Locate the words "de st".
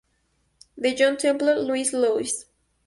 2.23-2.47